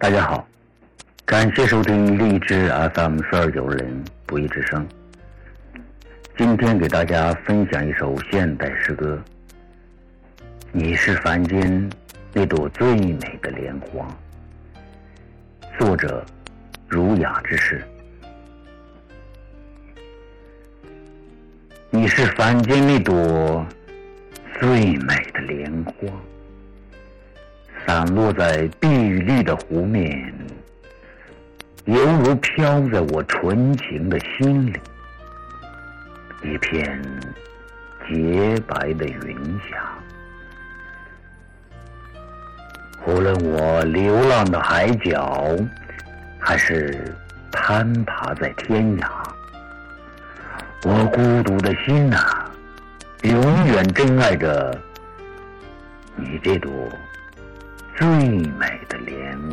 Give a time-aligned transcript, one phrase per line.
[0.00, 0.46] 大家好，
[1.26, 4.86] 感谢收听荔枝 FM 四二九零不义之声。
[6.36, 9.20] 今天给大家分享一首现代诗歌。
[10.70, 11.90] 你是凡间
[12.32, 14.06] 那朵最美的莲花。
[15.80, 16.24] 作者：
[16.86, 17.82] 儒雅之士。
[21.90, 23.66] 你是凡间那朵
[24.60, 26.08] 最美的莲花。
[27.88, 30.30] 散落在碧绿的湖面，
[31.86, 34.78] 犹如飘在我纯情的心里，
[36.42, 37.02] 一片
[38.06, 39.88] 洁白的云霞。
[43.06, 45.56] 无论我流浪的海角，
[46.38, 47.16] 还是
[47.50, 49.08] 攀爬在天涯，
[50.84, 52.18] 我孤独的心呐，
[53.22, 54.78] 永远珍爱着
[56.16, 56.70] 你这朵。
[57.98, 59.47] 最美的莲。